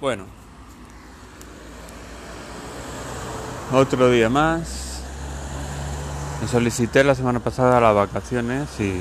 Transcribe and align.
Bueno, 0.00 0.24
otro 3.72 4.10
día 4.10 4.28
más. 4.28 5.02
Me 6.42 6.48
solicité 6.48 7.04
la 7.04 7.14
semana 7.14 7.38
pasada 7.38 7.80
las 7.80 7.94
vacaciones 7.94 8.68
y 8.80 9.00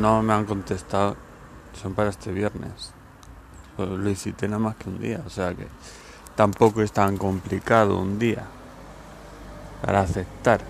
no 0.00 0.22
me 0.22 0.32
han 0.32 0.46
contestado. 0.46 1.14
Son 1.80 1.92
para 1.92 2.08
este 2.08 2.32
viernes. 2.32 2.92
Lo 3.76 4.08
hiciste 4.08 4.48
nada 4.48 4.60
más 4.60 4.76
que 4.76 4.88
un 4.88 4.98
día, 4.98 5.22
o 5.26 5.30
sea 5.30 5.54
que 5.54 5.68
tampoco 6.34 6.80
es 6.80 6.90
tan 6.90 7.18
complicado 7.18 7.98
un 7.98 8.18
día 8.18 8.44
para 9.84 10.00
aceptar. 10.00 10.62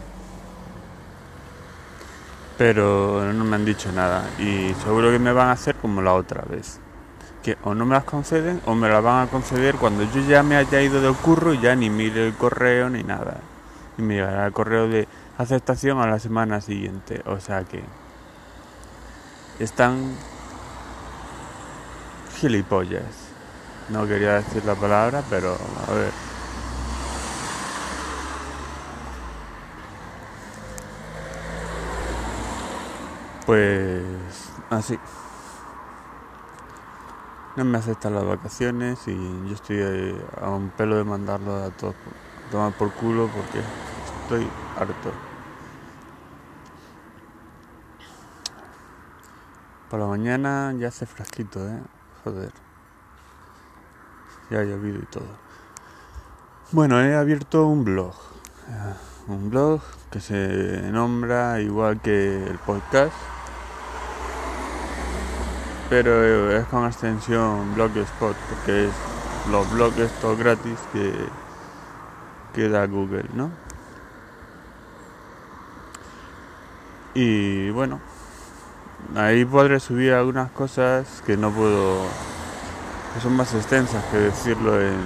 Pero 2.59 3.33
no 3.33 3.45
me 3.45 3.55
han 3.55 3.65
dicho 3.65 3.93
nada 3.93 4.29
y 4.41 4.75
seguro 4.83 5.13
que 5.13 5.21
me 5.21 5.33
van 5.33 5.49
a 5.49 5.53
hacer 5.53 5.77
como 5.77 6.03
la 6.03 6.13
otra 6.15 6.43
vez 6.43 6.81
que 7.47 7.57
o 7.63 7.77
no 7.77 7.87
me 7.87 7.95
las 7.95 8.03
conceden 8.03 8.61
o 8.67 8.75
me 8.75 8.89
las 8.89 9.01
van 9.05 9.29
a 9.29 9.31
conceder 9.31 9.77
cuando 9.77 10.03
yo 10.03 10.21
ya 10.23 10.43
me 10.43 10.57
haya 10.57 10.83
ido 10.83 11.01
del 11.01 11.15
curro 11.15 11.55
y 11.55 11.61
ya 11.61 11.77
ni 11.77 11.89
mire 11.89 12.27
el 12.27 12.35
correo 12.35 12.91
ni 12.91 13.05
nada. 13.05 13.39
Y 13.97 14.03
me 14.03 14.15
llegará 14.15 14.47
el 14.47 14.53
correo 14.53 14.89
de 14.89 15.07
aceptación 15.39 16.01
a 16.01 16.09
la 16.09 16.19
semana 16.19 16.61
siguiente. 16.61 17.23
O 17.25 17.39
sea 17.39 17.63
que 17.63 17.85
están 19.61 20.17
gilipollas. 22.35 23.31
No 23.91 24.09
quería 24.09 24.35
decir 24.35 24.65
la 24.65 24.75
palabra, 24.75 25.23
pero 25.31 25.57
a 25.87 25.93
ver. 25.93 26.11
Pues 33.47 34.03
así 34.71 34.99
no 37.57 37.65
me 37.65 37.79
aceptan 37.79 38.15
las 38.15 38.25
vacaciones 38.25 39.09
y 39.09 39.15
yo 39.15 39.55
estoy 39.55 39.81
a 40.41 40.51
un 40.51 40.69
pelo 40.71 40.97
de 40.97 41.05
mandarlo 41.05 41.57
a 41.57 41.71
todos 41.71 41.95
tomar 42.51 42.73
por 42.73 42.93
culo 42.93 43.29
porque 43.29 43.61
estoy 44.23 44.49
harto. 44.77 45.13
Por 49.91 50.01
la 50.01 50.07
mañana 50.07 50.75
ya 50.77 50.89
hace 50.89 51.07
frasquito, 51.07 51.67
eh. 51.67 51.81
Joder. 52.25 52.53
Ya 54.51 54.61
ha 54.61 54.65
llovido 54.65 54.99
y 54.99 55.07
todo. 55.07 55.29
Bueno, 56.73 57.01
he 57.01 57.15
abierto 57.15 57.67
un 57.67 57.85
blog. 57.85 58.15
Eh, 58.69 58.95
un 59.29 59.51
blog 59.51 59.81
que 60.11 60.21
se 60.21 60.91
nombra 60.91 61.61
igual 61.61 62.01
que 62.01 62.45
el 62.47 62.59
podcast 62.59 63.15
pero 65.89 66.51
es 66.51 66.67
con 66.67 66.87
extensión 66.87 67.75
Blogspot 67.75 68.37
porque 68.49 68.87
es 68.87 68.93
los 69.51 69.71
blogs 69.71 69.99
estos 69.99 70.39
gratis 70.39 70.79
que, 70.93 71.15
que 72.55 72.69
da 72.69 72.87
Google, 72.87 73.27
¿no? 73.35 73.51
Y 77.15 77.71
bueno, 77.71 78.01
ahí 79.15 79.45
podré 79.45 79.81
subir 79.81 80.13
algunas 80.13 80.51
cosas 80.51 81.23
que 81.25 81.37
no 81.37 81.51
puedo, 81.51 82.03
que 83.15 83.21
son 83.21 83.37
más 83.37 83.55
extensas 83.55 84.05
que 84.07 84.19
decirlo 84.19 84.81
en 84.81 85.01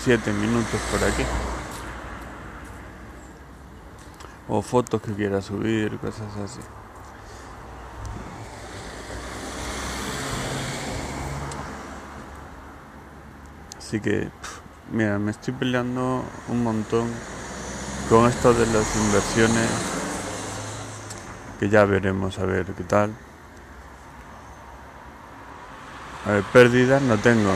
7 0.00 0.32
minutos 0.32 0.80
por 0.90 1.02
aquí. 1.04 1.24
O 4.48 4.60
fotos 4.60 5.00
que 5.00 5.12
quiera 5.14 5.40
subir, 5.40 5.96
cosas 5.98 6.36
así. 6.44 6.60
Así 13.94 14.00
que, 14.00 14.28
mira, 14.90 15.20
me 15.20 15.30
estoy 15.30 15.54
peleando 15.54 16.24
un 16.48 16.64
montón 16.64 17.06
con 18.10 18.28
esto 18.28 18.52
de 18.52 18.66
las 18.66 18.96
inversiones, 18.96 19.68
que 21.60 21.68
ya 21.68 21.84
veremos 21.84 22.36
a 22.40 22.44
ver 22.44 22.66
qué 22.66 22.82
tal. 22.82 23.12
A 26.26 26.32
ver, 26.32 26.42
pérdidas 26.42 27.02
no 27.02 27.18
tengo. 27.18 27.52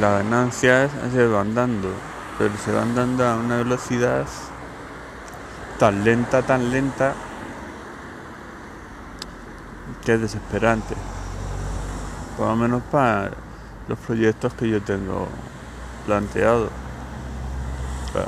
Las 0.00 0.22
ganancias 0.22 0.90
se 1.12 1.26
van 1.26 1.54
dando, 1.54 1.90
pero 2.38 2.56
se 2.56 2.72
van 2.72 2.94
dando 2.94 3.28
a 3.28 3.36
una 3.36 3.58
velocidad 3.58 4.24
tan 5.78 6.02
lenta, 6.02 6.40
tan 6.40 6.70
lenta, 6.70 7.12
que 10.02 10.14
es 10.14 10.20
desesperante. 10.22 10.94
Por 12.38 12.46
lo 12.46 12.56
menos 12.56 12.82
para 12.90 13.49
los 13.90 13.98
proyectos 13.98 14.54
que 14.54 14.68
yo 14.68 14.80
tengo 14.80 15.26
planteado. 16.06 16.70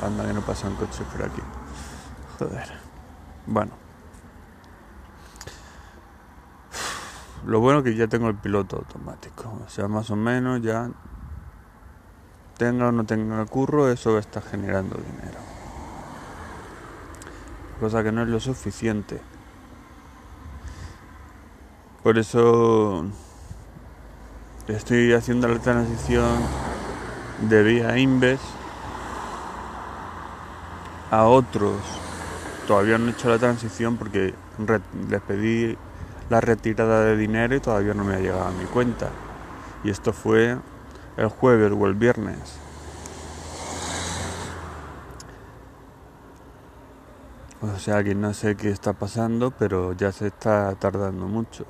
Anda 0.03 0.27
que 0.27 0.33
no 0.33 0.41
pasan 0.41 0.75
coches 0.75 1.07
por 1.07 1.23
aquí. 1.23 1.41
Joder. 2.37 2.69
Bueno. 3.47 3.71
Lo 7.47 7.61
bueno 7.61 7.85
que 7.85 7.95
ya 7.95 8.09
tengo 8.09 8.29
el 8.29 8.35
piloto 8.35 8.77
automático. 8.77 9.57
O 9.65 9.69
sea, 9.69 9.87
más 9.87 10.11
o 10.11 10.17
menos 10.17 10.63
ya 10.63 10.91
tenga 12.59 12.89
o 12.89 12.93
no 12.93 13.05
tenga 13.05 13.45
curro, 13.47 13.89
eso 13.89 14.19
está 14.19 14.41
generando 14.41 14.97
dinero. 14.97 15.39
Cosa 17.79 18.03
que 18.03 18.11
no 18.11 18.23
es 18.23 18.29
lo 18.29 18.41
suficiente. 18.41 19.21
Por 22.03 22.19
eso 22.19 23.07
estoy 24.69 25.13
haciendo 25.13 25.49
la 25.49 25.59
transición 25.59 26.41
de 27.49 27.63
vía 27.63 27.99
Inves 27.99 28.41
a 31.11 31.25
otros. 31.25 31.81
Todavía 32.67 32.99
no 32.99 33.09
he 33.09 33.11
hecho 33.11 33.29
la 33.29 33.39
transición 33.39 33.97
porque 33.97 34.35
les 35.09 35.21
pedí 35.23 35.77
la 36.31 36.41
retirada 36.41 37.05
de 37.05 37.17
dinero 37.17 37.57
y 37.57 37.61
todavía 37.61 37.93
no 37.95 38.05
me 38.05 38.15
ha 38.15 38.19
llegado 38.19 38.45
a 38.45 38.53
mi 38.53 38.65
cuenta. 38.65 39.11
Y 39.85 39.91
esto 39.91 40.13
fue 40.13 40.57
el 41.17 41.29
jueves 41.29 41.73
o 41.77 41.87
el 41.87 41.95
viernes. 41.95 42.59
O 47.61 47.79
sea 47.79 48.03
que 48.03 48.15
no 48.15 48.33
sé 48.33 48.57
qué 48.57 48.71
está 48.71 48.93
pasando, 48.93 49.51
pero 49.51 49.93
ya 49.93 50.11
se 50.13 50.29
está 50.29 50.75
tardando 50.77 51.27
mucho 51.27 51.67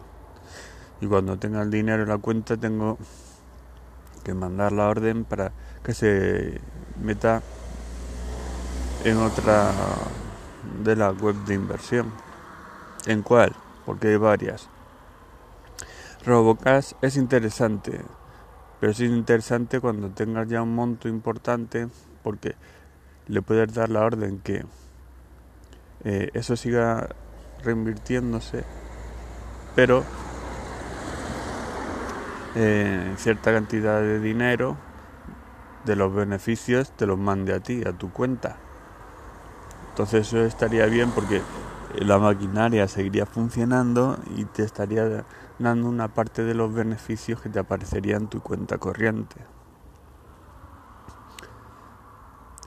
y 1.02 1.06
cuando 1.08 1.36
tenga 1.36 1.62
el 1.62 1.70
dinero 1.70 2.04
en 2.04 2.08
la 2.10 2.18
cuenta 2.18 2.56
tengo 2.56 2.96
que 4.22 4.34
mandar 4.34 4.70
la 4.70 4.88
orden 4.88 5.24
para 5.24 5.50
que 5.82 5.94
se 5.94 6.60
meta 7.02 7.42
en 9.02 9.16
otra 9.16 9.72
de 10.84 10.94
la 10.94 11.10
web 11.10 11.34
de 11.44 11.54
inversión. 11.54 12.12
¿En 13.06 13.22
cuál? 13.22 13.52
Porque 13.84 14.08
hay 14.08 14.16
varias. 14.16 14.68
Robocash 16.24 16.92
es 17.02 17.16
interesante, 17.16 18.00
pero 18.78 18.92
es 18.92 19.00
interesante 19.00 19.80
cuando 19.80 20.08
tengas 20.10 20.46
ya 20.48 20.62
un 20.62 20.72
monto 20.72 21.08
importante 21.08 21.88
porque 22.22 22.54
le 23.26 23.42
puedes 23.42 23.74
dar 23.74 23.88
la 23.88 24.02
orden 24.02 24.38
que 24.38 24.64
eh, 26.04 26.30
eso 26.32 26.54
siga 26.54 27.08
reinvirtiéndose, 27.64 28.62
pero 29.74 30.04
eh, 32.54 33.14
cierta 33.16 33.52
cantidad 33.52 34.00
de 34.00 34.20
dinero 34.20 34.76
de 35.84 35.96
los 35.96 36.14
beneficios 36.14 36.90
te 36.96 37.06
los 37.06 37.18
mande 37.18 37.54
a 37.54 37.60
ti, 37.60 37.82
a 37.86 37.92
tu 37.92 38.12
cuenta. 38.12 38.56
Entonces 39.90 40.28
eso 40.28 40.38
estaría 40.44 40.86
bien 40.86 41.10
porque 41.10 41.42
la 41.98 42.18
maquinaria 42.18 42.88
seguiría 42.88 43.26
funcionando 43.26 44.18
y 44.36 44.44
te 44.44 44.62
estaría 44.62 45.24
dando 45.58 45.88
una 45.88 46.08
parte 46.08 46.44
de 46.44 46.54
los 46.54 46.72
beneficios 46.72 47.40
que 47.40 47.48
te 47.48 47.58
aparecería 47.58 48.16
en 48.16 48.28
tu 48.28 48.40
cuenta 48.40 48.78
corriente. 48.78 49.36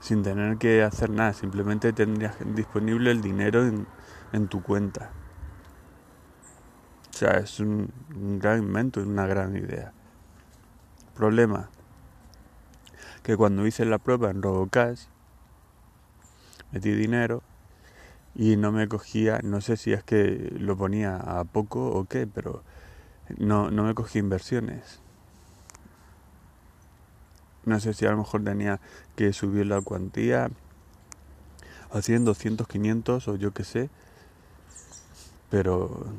Sin 0.00 0.22
tener 0.22 0.56
que 0.58 0.84
hacer 0.84 1.10
nada, 1.10 1.32
simplemente 1.32 1.92
tendrías 1.92 2.36
disponible 2.54 3.10
el 3.10 3.22
dinero 3.22 3.64
en, 3.64 3.88
en 4.32 4.46
tu 4.46 4.62
cuenta. 4.62 5.10
O 7.16 7.18
sea, 7.18 7.38
es 7.38 7.60
un, 7.60 7.90
gran 8.38 8.58
invento, 8.58 9.00
una 9.00 9.26
gran 9.26 9.56
idea. 9.56 9.90
Problema, 11.14 11.70
que 13.22 13.38
cuando 13.38 13.66
hice 13.66 13.86
la 13.86 13.96
prueba 13.96 14.30
en 14.30 14.42
RoboCash, 14.42 15.04
metí 16.72 16.90
dinero 16.90 17.42
y 18.34 18.58
no 18.58 18.70
me 18.70 18.86
cogía, 18.86 19.40
no 19.42 19.62
sé 19.62 19.78
si 19.78 19.94
es 19.94 20.04
que 20.04 20.54
lo 20.58 20.76
ponía 20.76 21.16
a 21.16 21.44
poco 21.44 21.88
o 21.88 22.04
qué, 22.04 22.26
pero 22.26 22.62
no, 23.38 23.70
no 23.70 23.84
me 23.84 23.94
cogía 23.94 24.20
inversiones. 24.20 25.00
No 27.64 27.80
sé 27.80 27.94
si 27.94 28.04
a 28.04 28.10
lo 28.10 28.18
mejor 28.18 28.44
tenía 28.44 28.78
que 29.16 29.32
subir 29.32 29.64
la 29.64 29.80
cuantía 29.80 30.50
a 31.90 32.02
100, 32.02 32.26
200, 32.26 32.68
500 32.68 33.28
o 33.28 33.36
yo 33.36 33.54
qué 33.54 33.64
sé, 33.64 33.88
pero 35.48 36.12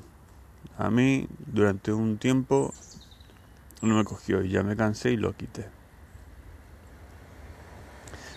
a 0.78 0.90
mí 0.90 1.28
durante 1.46 1.92
un 1.94 2.18
tiempo 2.18 2.74
no 3.82 3.96
me 3.96 4.04
cogió 4.04 4.44
y 4.44 4.50
ya 4.50 4.64
me 4.64 4.76
cansé 4.76 5.12
y 5.12 5.18
lo 5.18 5.36
quité. 5.36 5.70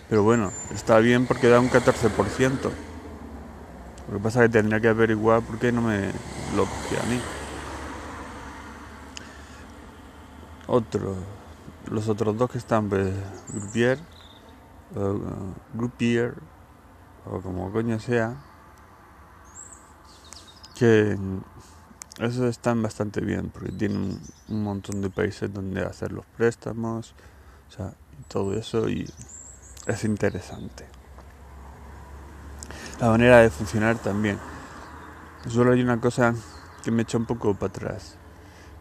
Pero 0.09 0.23
bueno, 0.23 0.51
está 0.73 0.99
bien 0.99 1.25
porque 1.25 1.47
da 1.47 1.59
un 1.59 1.69
14%. 1.69 2.71
Lo 4.09 4.17
que 4.17 4.23
pasa 4.23 4.43
es 4.43 4.49
que 4.49 4.57
tendría 4.57 4.81
que 4.81 4.89
averiguar 4.89 5.41
por 5.41 5.57
qué 5.57 5.71
no 5.71 5.81
me 5.81 6.11
lo 6.55 6.65
cogió 6.65 6.99
a 7.01 7.05
mí. 7.05 7.19
Otro, 10.67 11.15
los 11.89 12.09
otros 12.09 12.37
dos 12.37 12.49
que 12.51 12.57
están, 12.57 12.89
pues, 12.89 13.13
Groupier, 13.53 13.99
uh, 14.95 15.77
Groupier, 15.77 16.35
o 17.25 17.39
como 17.39 17.71
coño 17.71 17.99
sea, 17.99 18.35
que 20.75 21.17
esos 22.19 22.43
están 22.49 22.81
bastante 22.81 23.21
bien 23.21 23.49
porque 23.49 23.71
tienen 23.71 24.19
un 24.49 24.63
montón 24.63 25.01
de 25.01 25.09
países 25.09 25.51
donde 25.53 25.81
hacer 25.83 26.11
los 26.11 26.25
préstamos, 26.25 27.15
o 27.69 27.71
sea, 27.71 27.93
todo 28.27 28.53
eso 28.53 28.89
y 28.89 29.09
es 29.87 30.03
interesante. 30.03 30.85
La 32.99 33.09
manera 33.09 33.39
de 33.39 33.49
funcionar 33.49 33.97
también. 33.97 34.37
Solo 35.47 35.71
hay 35.71 35.81
una 35.81 35.99
cosa 35.99 36.35
que 36.83 36.91
me 36.91 37.01
echa 37.03 37.17
un 37.17 37.25
poco 37.25 37.55
para 37.55 37.71
atrás, 37.71 38.17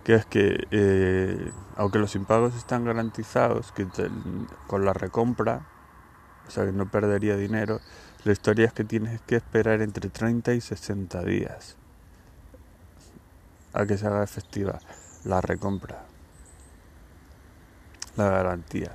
que 0.04 0.14
es 0.14 0.26
que 0.26 0.66
eh, 0.70 1.52
aunque 1.76 1.98
los 1.98 2.14
impagos 2.16 2.54
están 2.54 2.84
garantizados, 2.84 3.72
que 3.72 3.86
con 4.66 4.84
la 4.84 4.92
recompra, 4.92 5.66
o 6.46 6.50
sea 6.50 6.66
que 6.66 6.72
no 6.72 6.90
perdería 6.90 7.36
dinero, 7.36 7.80
la 8.24 8.32
historia 8.32 8.66
es 8.66 8.72
que 8.74 8.84
tienes 8.84 9.22
que 9.22 9.36
esperar 9.36 9.80
entre 9.80 10.10
30 10.10 10.52
y 10.52 10.60
60 10.60 11.22
días 11.22 11.79
a 13.72 13.86
que 13.86 13.96
se 13.96 14.06
haga 14.06 14.22
efectiva 14.22 14.78
la 15.24 15.40
recompra, 15.40 16.04
la 18.16 18.28
garantía. 18.28 18.92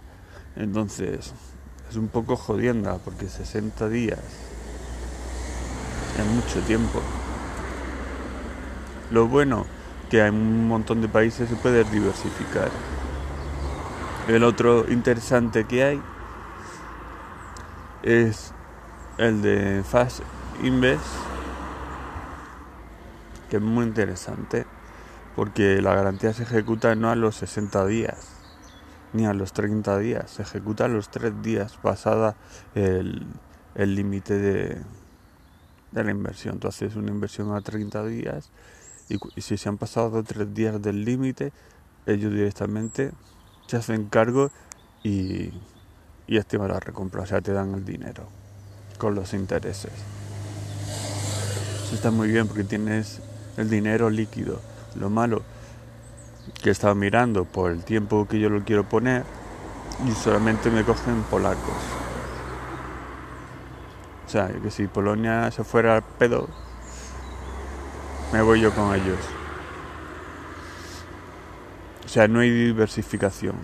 Entonces, 0.55 1.33
es 1.89 1.95
un 1.95 2.07
poco 2.07 2.35
jodienda 2.35 2.97
porque 3.03 3.27
60 3.27 3.89
días 3.89 4.19
es 6.17 6.25
mucho 6.25 6.59
tiempo. 6.61 7.01
Lo 9.11 9.27
bueno 9.27 9.65
que 10.09 10.21
hay 10.21 10.29
un 10.29 10.67
montón 10.67 11.01
de 11.01 11.07
países 11.07 11.49
se 11.49 11.55
puede 11.55 11.83
diversificar. 11.85 12.69
El 14.27 14.43
otro 14.43 14.91
interesante 14.91 15.65
que 15.65 15.83
hay 15.83 16.01
es 18.01 18.53
el 19.17 19.41
de 19.41 19.83
Fast 19.83 20.21
Invest, 20.63 21.03
que 23.49 23.57
es 23.57 23.61
muy 23.61 23.85
interesante 23.85 24.65
porque 25.35 25.81
la 25.81 25.93
garantía 25.93 26.33
se 26.33 26.43
ejecuta 26.43 26.95
no 26.95 27.09
a 27.09 27.15
los 27.15 27.35
60 27.35 27.85
días 27.85 28.29
ni 29.13 29.25
a 29.25 29.33
los 29.33 29.53
30 29.53 29.97
días, 29.99 30.29
se 30.31 30.41
ejecuta 30.41 30.85
a 30.85 30.87
los 30.89 31.09
3 31.09 31.41
días 31.41 31.77
pasada 31.77 32.35
el 32.73 33.25
límite 33.75 34.37
de, 34.37 34.81
de 35.95 36.03
la 36.03 36.11
inversión. 36.11 36.59
Tú 36.59 36.67
haces 36.67 36.95
una 36.95 37.09
inversión 37.09 37.55
a 37.55 37.61
30 37.61 38.05
días 38.05 38.51
y, 39.09 39.17
si 39.41 39.57
se 39.57 39.69
han 39.69 39.77
pasado 39.77 40.23
3 40.23 40.53
días 40.53 40.81
del 40.81 41.03
límite, 41.03 41.51
ellos 42.05 42.31
directamente 42.31 43.11
se 43.67 43.77
hacen 43.77 44.05
cargo 44.09 44.51
y, 45.03 45.51
y 46.27 46.37
estiman 46.37 46.67
la 46.67 46.79
recompra, 46.79 47.23
o 47.23 47.25
sea, 47.25 47.41
te 47.41 47.53
dan 47.53 47.73
el 47.73 47.85
dinero 47.85 48.27
con 48.99 49.15
los 49.15 49.33
intereses. 49.33 49.93
Está 51.93 52.11
muy 52.11 52.27
bien 52.27 52.47
porque 52.47 52.63
tienes 52.63 53.21
el 53.57 53.69
dinero 53.69 54.09
líquido. 54.09 54.61
Lo 54.95 55.09
malo 55.09 55.41
que 56.61 56.69
he 56.69 56.71
estado 56.71 56.95
mirando 56.95 57.45
por 57.45 57.71
el 57.71 57.83
tiempo 57.83 58.27
que 58.27 58.39
yo 58.39 58.49
lo 58.49 58.63
quiero 58.63 58.87
poner 58.87 59.23
y 60.07 60.11
solamente 60.11 60.69
me 60.69 60.83
cogen 60.83 61.23
polacos. 61.23 61.75
O 64.25 64.29
sea, 64.29 64.47
que 64.47 64.71
si 64.71 64.87
Polonia 64.87 65.51
se 65.51 65.63
fuera 65.63 65.95
al 65.95 66.03
pedo, 66.03 66.47
me 68.33 68.41
voy 68.41 68.61
yo 68.61 68.73
con 68.73 68.93
ellos. 68.95 69.19
O 72.05 72.09
sea, 72.09 72.27
no 72.27 72.39
hay 72.39 72.49
diversificación. 72.49 73.55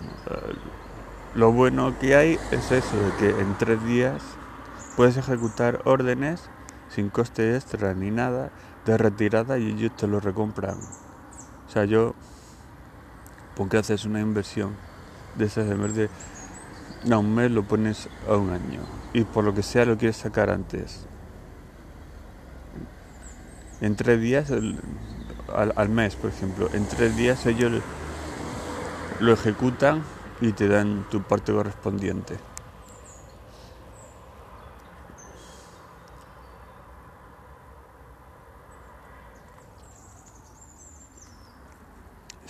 Lo 1.34 1.52
bueno 1.52 1.98
que 1.98 2.14
hay 2.14 2.38
es 2.50 2.70
eso, 2.70 2.96
de 2.96 3.12
que 3.18 3.40
en 3.40 3.56
tres 3.58 3.82
días 3.84 4.22
puedes 4.96 5.16
ejecutar 5.16 5.80
órdenes 5.84 6.48
sin 6.90 7.08
coste 7.08 7.56
extra 7.56 7.94
ni 7.94 8.10
nada 8.10 8.50
de 8.84 8.98
retirada 8.98 9.58
y 9.58 9.68
ellos 9.68 9.96
te 9.96 10.06
lo 10.06 10.20
recompran. 10.20 10.76
O 11.66 11.70
sea, 11.70 11.84
yo 11.84 12.14
porque 13.56 13.78
haces 13.78 14.04
una 14.04 14.20
inversión 14.20 14.74
de 15.36 15.46
esas 15.46 15.70
en 15.70 15.82
vez 15.82 15.94
de 15.94 16.10
a 17.10 17.18
un 17.18 17.34
mes 17.34 17.50
lo 17.50 17.64
pones 17.64 18.08
a 18.28 18.36
un 18.36 18.50
año 18.50 18.80
y 19.12 19.24
por 19.24 19.44
lo 19.44 19.54
que 19.54 19.62
sea 19.62 19.84
lo 19.84 19.98
quieres 19.98 20.16
sacar 20.16 20.50
antes. 20.50 21.06
En 23.80 23.96
tres 23.96 24.20
días 24.20 24.50
al, 24.50 25.88
mes 25.88 26.14
por 26.16 26.30
ejemplo 26.30 26.68
en 26.72 26.86
tres 26.86 27.16
días 27.16 27.44
ellos 27.46 27.82
lo 29.20 29.32
ejecutan 29.32 30.02
y 30.40 30.52
te 30.52 30.68
dan 30.68 31.04
tu 31.10 31.22
parte 31.22 31.52
correspondiente 31.52 32.36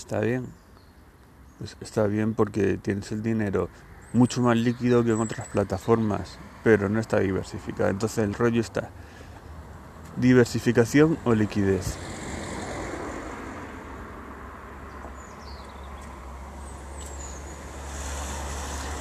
está 0.03 0.21
bien 0.21 0.47
está 1.81 2.07
bien 2.07 2.35
porque 2.35 2.79
tienes 2.79 3.13
el 3.13 3.23
dinero 3.23 3.69
mucho 4.13 4.43
más 4.43 4.57
líquido 4.57 5.05
que 5.05 5.13
en 5.13 5.21
otras 5.21 5.49
plataformas, 5.49 6.39
pero 6.63 6.89
no 6.89 7.01
está 7.01 7.21
diversificado. 7.21 7.89
Entonces 7.89 8.19
el 8.19 8.35
rollo 8.35 8.61
está 8.61 8.91
diversificación 10.17 11.19
o 11.25 11.35
liquidez. 11.35 11.97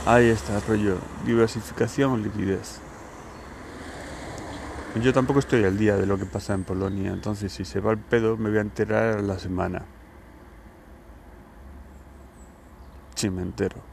Ahí 0.06 0.30
está 0.30 0.56
el 0.56 0.62
rollo, 0.64 0.98
diversificación 1.26 2.12
o 2.12 2.18
liquidez. 2.18 2.80
Yo 5.02 5.14
tampoco 5.14 5.40
estoy 5.40 5.64
al 5.64 5.78
día 5.78 5.96
de 5.96 6.06
lo 6.06 6.18
que 6.18 6.26
pasa 6.26 6.54
en 6.54 6.64
Polonia, 6.64 7.12
entonces 7.12 7.52
si 7.54 7.64
se 7.64 7.80
va 7.80 7.92
el 7.92 7.98
pedo 7.98 8.36
me 8.36 8.50
voy 8.50 8.58
a 8.58 8.62
enterar 8.62 9.20
a 9.20 9.22
la 9.22 9.40
semana. 9.40 9.86
Me 13.30 13.42
entero. 13.42 13.92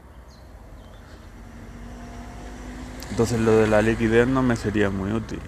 Entonces 3.11 3.39
lo 3.39 3.51
de 3.57 3.67
la 3.67 3.81
liquidez 3.81 4.27
no 4.27 4.41
me 4.41 4.55
sería 4.55 4.89
muy 4.89 5.11
útil. 5.11 5.41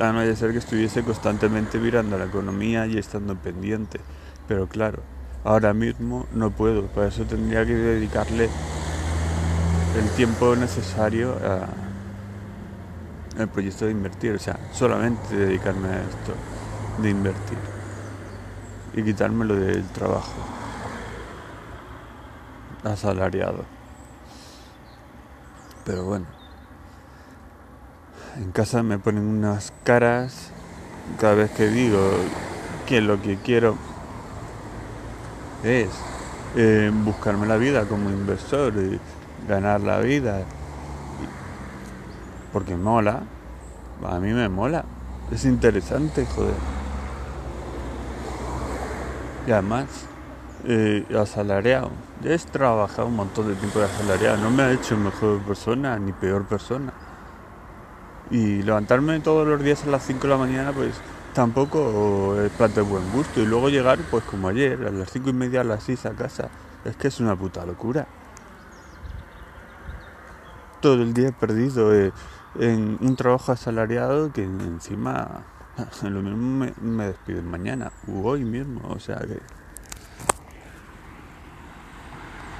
A 0.00 0.12
no 0.12 0.36
ser 0.36 0.52
que 0.52 0.58
estuviese 0.58 1.02
constantemente 1.02 1.78
mirando 1.78 2.18
la 2.18 2.24
economía 2.24 2.86
y 2.86 2.98
estando 2.98 3.36
pendiente. 3.36 4.00
Pero 4.48 4.66
claro, 4.66 5.02
ahora 5.44 5.72
mismo 5.72 6.26
no 6.34 6.50
puedo. 6.50 6.86
Para 6.88 7.08
eso 7.08 7.24
tendría 7.24 7.64
que 7.64 7.74
dedicarle 7.74 8.50
el 9.96 10.10
tiempo 10.16 10.56
necesario 10.56 11.36
a 11.44 11.68
el 13.40 13.48
proyecto 13.48 13.86
de 13.86 13.92
invertir. 13.92 14.32
O 14.32 14.38
sea, 14.38 14.58
solamente 14.72 15.34
dedicarme 15.34 15.88
a 15.88 16.00
esto 16.02 16.34
de 17.00 17.10
invertir 17.10 17.71
y 18.94 19.02
quitármelo 19.02 19.56
del 19.56 19.84
trabajo 19.88 20.32
asalariado. 22.84 23.64
Pero 25.84 26.04
bueno, 26.04 26.26
en 28.36 28.52
casa 28.52 28.82
me 28.82 28.98
ponen 28.98 29.24
unas 29.24 29.72
caras 29.84 30.50
cada 31.18 31.34
vez 31.34 31.50
que 31.50 31.68
digo 31.68 31.98
que 32.86 33.00
lo 33.00 33.20
que 33.20 33.36
quiero 33.36 33.76
es 35.64 35.88
eh, 36.56 36.90
buscarme 37.04 37.46
la 37.46 37.56
vida 37.56 37.84
como 37.86 38.10
inversor 38.10 38.74
y 38.76 39.00
ganar 39.48 39.80
la 39.80 39.98
vida. 39.98 40.42
Porque 42.52 42.76
mola, 42.76 43.22
a 44.06 44.18
mí 44.18 44.32
me 44.32 44.48
mola, 44.48 44.84
es 45.30 45.44
interesante, 45.44 46.26
joder. 46.26 46.81
Y 49.46 49.50
además, 49.50 50.06
eh, 50.64 51.04
asalariado. 51.18 51.90
He 52.24 52.38
trabajado 52.38 53.08
un 53.08 53.16
montón 53.16 53.48
de 53.48 53.54
tiempo 53.56 53.80
de 53.80 53.86
asalariado. 53.86 54.36
No 54.38 54.50
me 54.50 54.62
ha 54.62 54.72
hecho 54.72 54.96
mejor 54.96 55.40
persona 55.42 55.98
ni 55.98 56.12
peor 56.12 56.44
persona. 56.44 56.92
Y 58.30 58.62
levantarme 58.62 59.18
todos 59.20 59.46
los 59.46 59.62
días 59.62 59.84
a 59.84 59.88
las 59.88 60.04
5 60.06 60.22
de 60.22 60.28
la 60.28 60.38
mañana, 60.38 60.72
pues 60.72 60.94
tampoco 61.34 62.40
es 62.40 62.50
plan 62.52 62.72
de 62.74 62.80
buen 62.82 63.10
gusto. 63.12 63.40
Y 63.40 63.46
luego 63.46 63.68
llegar, 63.68 63.98
pues 64.10 64.22
como 64.24 64.48
ayer, 64.48 64.86
a 64.86 64.90
las 64.90 65.10
5 65.10 65.30
y 65.30 65.32
media, 65.32 65.62
a 65.62 65.64
las 65.64 65.82
6 65.82 66.06
a 66.06 66.10
casa. 66.12 66.48
Es 66.84 66.96
que 66.96 67.08
es 67.08 67.18
una 67.18 67.34
puta 67.34 67.66
locura. 67.66 68.06
Todo 70.80 70.94
el 70.94 71.12
día 71.12 71.32
perdido 71.32 71.94
eh, 71.94 72.12
en 72.58 72.98
un 73.00 73.16
trabajo 73.16 73.52
asalariado 73.52 74.32
que 74.32 74.44
encima 74.44 75.42
lo 76.02 76.22
mismo 76.22 76.36
me, 76.36 76.72
me 76.80 77.06
despiden 77.06 77.46
mañana 77.46 77.92
u 78.06 78.26
hoy 78.26 78.44
mismo, 78.44 78.80
o 78.88 78.98
sea 78.98 79.18
que 79.18 79.38